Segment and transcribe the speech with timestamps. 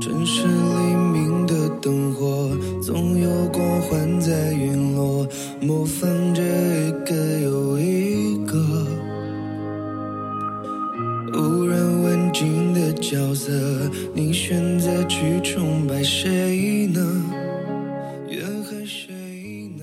[0.00, 5.26] 城市黎明的灯火，总有光环在陨落，
[5.60, 8.54] 模仿着一个又一个
[11.34, 13.50] 无人问津的角色。
[14.14, 17.00] 你选择去崇拜谁呢？
[18.28, 19.12] 怨恨谁
[19.76, 19.82] 呢？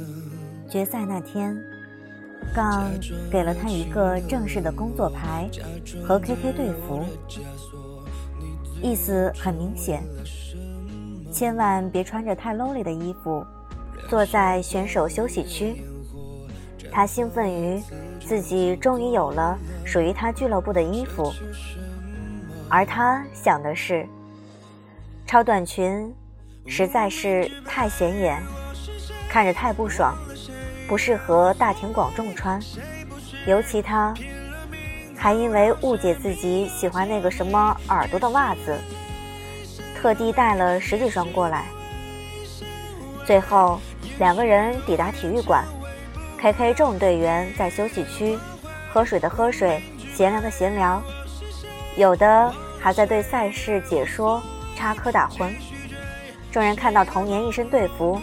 [0.69, 1.53] 决赛那天，
[2.55, 2.89] 杠
[3.29, 5.49] 给了他一个正式的工作牌
[6.01, 7.03] 和 KK 队服，
[8.83, 10.03] 意思很明显，
[11.31, 13.43] 千万别穿着太 lowly 的衣服，
[14.09, 15.81] 坐在选手休息区。
[16.91, 17.81] 他兴奋于
[18.19, 21.33] 自己终于有了属于他俱乐部的衣服，
[22.69, 24.05] 而他想的是，
[25.25, 26.13] 超短裙
[26.67, 28.43] 实在是太显眼，
[29.29, 30.13] 看着太不爽。
[30.85, 32.61] 不适合大庭广众穿，
[33.47, 34.13] 尤其他
[35.23, 38.77] 还因为误解自己喜欢那个什么耳朵的袜子，
[39.95, 41.63] 特地带了十几双过来。
[43.25, 43.79] 最后
[44.19, 45.63] 两个人抵达体育馆
[46.41, 48.37] ，KK 众队员在休息区
[48.91, 49.81] 喝水的喝水，
[50.13, 51.01] 闲聊的闲聊，
[51.95, 54.43] 有的还在对赛事解说
[54.75, 55.53] 插科打诨。
[56.51, 58.19] 众人看到童年一身队服，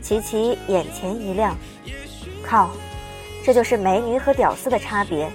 [0.00, 1.54] 齐齐眼前一亮。
[2.42, 2.70] 靠，
[3.44, 5.30] 这就是美女和屌丝的差别。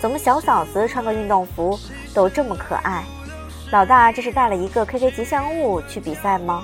[0.00, 1.78] 怎么小嫂子穿个运动服
[2.14, 3.02] 都这么可爱？
[3.72, 6.62] 老大这是带了一个 KK 吉祥物去比赛吗？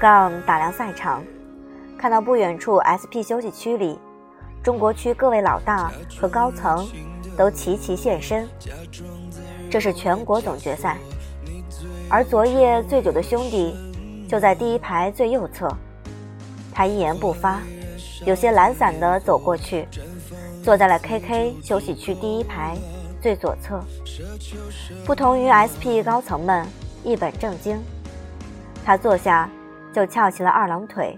[0.00, 1.22] 杠打量赛场，
[1.98, 3.98] 看到不远处 SP 休息区里，
[4.62, 6.88] 中国区各位老大和高层
[7.36, 8.48] 都齐齐现身。
[9.68, 10.96] 这是全国总决赛，
[12.08, 13.74] 而昨夜醉酒的兄弟
[14.28, 15.68] 就在第一排最右侧。
[16.72, 17.60] 他一言不发。
[18.24, 19.86] 有些懒散地走过去，
[20.62, 22.76] 坐在了 KK 休息区第一排
[23.20, 23.82] 最左侧。
[25.04, 26.66] 不同于 SP 高层们
[27.04, 27.80] 一本正经，
[28.84, 29.48] 他坐下
[29.92, 31.16] 就翘起了二郎腿，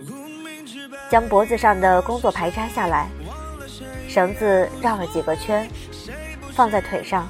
[1.11, 3.09] 将脖子上的工作牌摘下来，
[4.09, 5.69] 绳子绕了几个圈，
[6.53, 7.29] 放在腿上。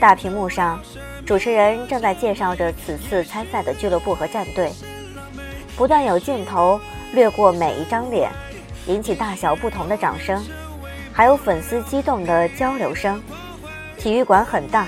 [0.00, 0.80] 大屏幕上，
[1.26, 4.72] 主持人正在介绍着此次参赛的俱乐部和战队，
[5.76, 6.80] 不断有镜头
[7.12, 8.30] 掠过每一张脸。
[8.86, 10.42] 引起大小不同的掌声，
[11.20, 13.22] 还有粉丝激动的交流声。
[13.98, 14.86] 体育馆很大，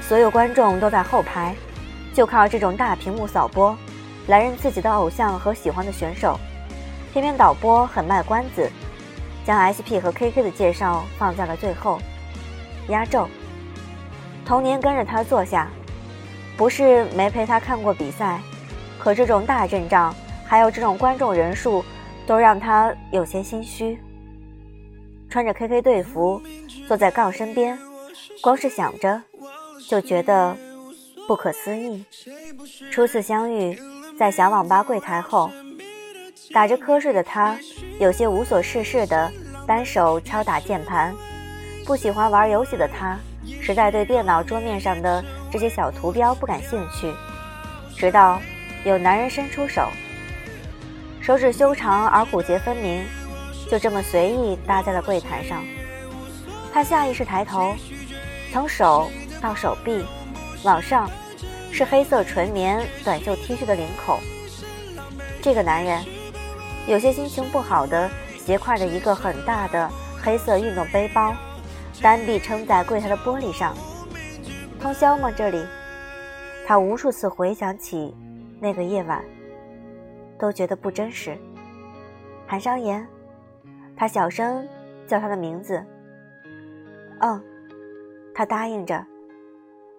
[0.00, 1.54] 所有观众都在后排，
[2.12, 3.78] 就靠这种大屏幕扫播，
[4.26, 6.36] 来认自己的偶像和喜欢的选手。
[7.12, 8.68] 偏偏导播很卖关子，
[9.46, 12.00] 将 SP 和 KK 的介绍放在了最后，
[12.88, 13.28] 压轴。
[14.44, 15.68] 童年跟着他坐下，
[16.56, 18.40] 不是没陪他看过比赛，
[18.98, 20.12] 可这种大阵仗，
[20.44, 21.84] 还有这种观众人数。
[22.26, 24.00] 都让他有些心虚。
[25.34, 26.40] 穿着 KK 队服，
[26.86, 27.76] 坐在杠身边，
[28.40, 29.20] 光是想着
[29.88, 30.56] 就觉得
[31.26, 32.04] 不可思议。
[32.92, 33.76] 初次相遇
[34.16, 35.50] 在小网吧柜台后，
[36.52, 37.58] 打着瞌睡的他
[37.98, 39.28] 有些无所事事的
[39.66, 41.12] 单手敲打键盘。
[41.84, 43.18] 不喜欢玩游戏的他，
[43.60, 45.20] 实在对电脑桌面上的
[45.50, 47.12] 这些小图标不感兴趣。
[47.96, 48.40] 直到
[48.84, 49.88] 有男人伸出手。
[51.20, 53.04] 手指修长而骨节分明，
[53.70, 55.64] 就这么随意搭在了柜台上。
[56.72, 57.74] 他下意识抬头，
[58.52, 59.08] 从手
[59.40, 60.04] 到手臂，
[60.64, 61.10] 往上
[61.70, 64.18] 是黑色纯棉短袖 T 恤的领口。
[65.42, 66.04] 这个男人
[66.86, 69.90] 有些心情不好的斜挎着一个很大的
[70.22, 71.34] 黑色运动背包，
[72.02, 73.76] 单臂撑在柜台的玻璃上。
[74.80, 75.30] 通宵吗？
[75.30, 75.64] 这里？
[76.66, 78.14] 他无数次回想起
[78.60, 79.24] 那个夜晚。
[80.36, 81.38] 都觉得不真实。
[82.46, 83.06] 韩商言，
[83.96, 84.66] 他小声
[85.06, 85.84] 叫他的名字。
[87.20, 87.42] 嗯，
[88.34, 89.06] 他答应着，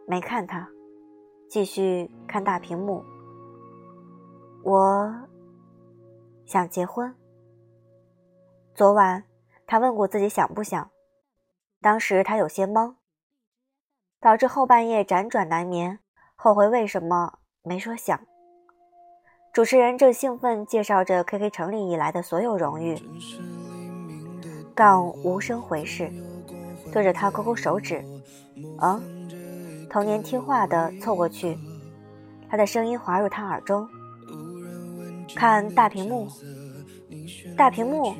[0.05, 0.67] 没看他，
[1.49, 3.03] 继续看大屏幕。
[4.63, 5.13] 我
[6.45, 7.13] 想结婚。
[8.73, 9.23] 昨晚
[9.65, 10.91] 他问过自己想不想，
[11.81, 12.95] 当时他有些懵，
[14.19, 15.99] 导致后半夜辗转难眠，
[16.35, 18.19] 后悔为什么没说想。
[19.53, 22.97] 主持人正兴奋介绍着 KK 成立以来的所有荣誉，
[24.75, 26.11] 杠无声回视，
[26.91, 28.03] 对着他勾勾手指。
[28.81, 29.01] 嗯，
[29.89, 31.57] 童年听话的凑过去，
[32.49, 33.87] 他的声音滑入他耳中。
[35.33, 36.27] 看大屏幕，
[37.55, 38.13] 大屏幕。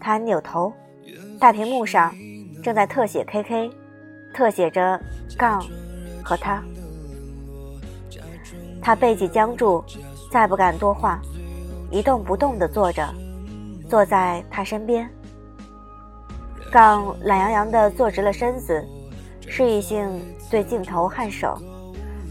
[0.00, 0.72] 他扭头，
[1.38, 2.14] 大屏幕上
[2.62, 3.70] 正在特写 KK，
[4.32, 4.98] 特写着
[5.36, 5.62] 杠
[6.24, 6.62] 和他。
[8.80, 9.84] 他背脊僵住，
[10.30, 11.20] 再不敢多话，
[11.90, 13.12] 一动不动地坐着，
[13.88, 15.08] 坐在他身边。
[16.70, 18.84] 杠懒洋洋地坐直了身子，
[19.48, 21.56] 示意性对镜头颔首，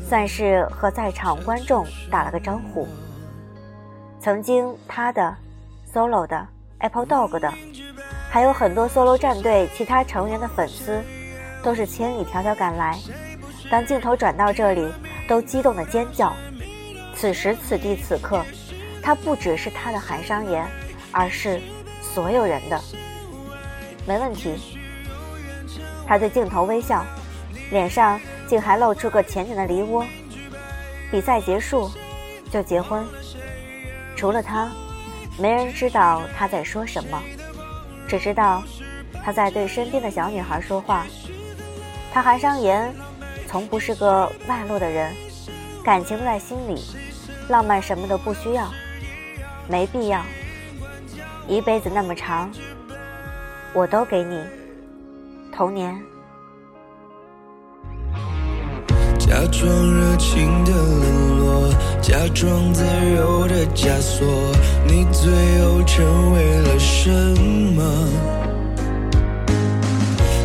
[0.07, 2.87] 算是和在场观众打了个招呼。
[4.19, 5.35] 曾经他的
[5.91, 6.47] solo 的
[6.79, 7.51] Apple Dog 的，
[8.29, 11.01] 还有很多 solo 战队其他成员的粉丝，
[11.63, 12.99] 都是千里迢迢赶来。
[13.71, 14.91] 当镜头转到这里，
[15.27, 16.33] 都激动的尖叫。
[17.15, 18.43] 此时此地此刻，
[19.01, 20.67] 他不只是他的韩商言，
[21.15, 21.61] 而是
[22.01, 22.79] 所有人的。
[24.05, 24.77] 没问题。
[26.05, 27.05] 他对镜头微笑，
[27.71, 30.05] 脸上竟还露出个浅浅的梨涡。
[31.09, 31.89] 比赛结束，
[32.51, 33.03] 就结婚。
[34.15, 34.69] 除了他，
[35.39, 37.19] 没人知道他在说什么，
[38.07, 38.61] 只知道
[39.23, 41.05] 他在对身边的小女孩说话。
[42.13, 42.93] 他韩商言
[43.47, 45.15] 从不是个外露的人，
[45.83, 46.83] 感情在心里，
[47.49, 48.69] 浪漫什么都不需要，
[49.67, 50.21] 没必要。
[51.47, 52.49] 一辈子那么长，
[53.73, 54.39] 我都给你。
[55.55, 55.95] 童年。
[59.19, 61.69] 假装热情的冷落，
[62.01, 62.83] 假装自
[63.15, 64.25] 由的枷锁，
[64.87, 65.31] 你最
[65.61, 67.09] 后成为了什
[67.75, 67.83] 么？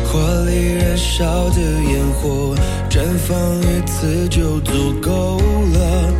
[0.05, 2.55] 华丽燃烧的烟火，
[2.89, 5.37] 绽放一次就足够
[5.73, 6.13] 了，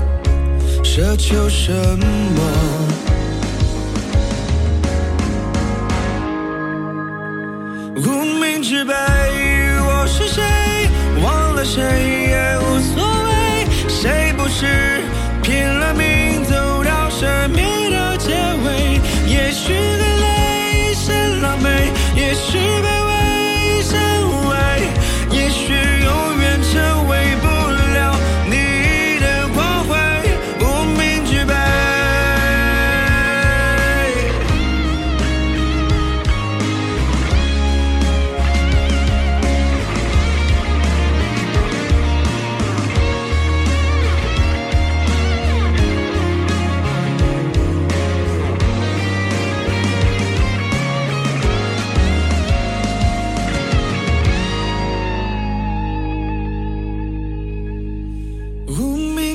[0.84, 2.42] 奢求什么？
[8.06, 10.42] 无名之辈，我是谁？
[11.24, 15.04] 忘了谁也无所谓，谁不是
[15.44, 19.00] 拼了命走到生命的结尾？
[19.28, 21.12] 也许很累，是
[21.42, 21.66] 狼狈，
[22.16, 23.12] 也许卑微，
[23.78, 24.00] 一生
[24.30, 24.81] 无畏，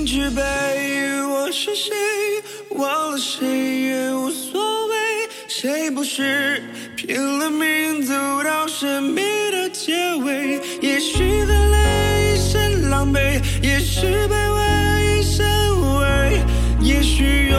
[0.06, 0.40] 无名之辈，
[1.24, 1.92] 我是谁？
[2.70, 4.94] 忘了谁也无所谓，
[5.48, 6.62] 谁不是
[6.94, 8.14] 拼了命走
[8.44, 10.60] 到生命的结尾？
[10.80, 15.44] 也许很累，是狼狈，也许卑微，一身
[15.76, 16.40] 无畏，
[16.80, 17.50] 也许